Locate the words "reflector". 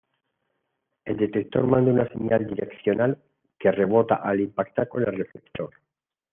5.15-5.69